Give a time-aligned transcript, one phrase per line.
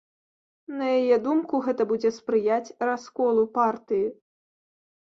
[0.79, 4.07] На яе думку, гэта будзе спрыяць расколу партыі.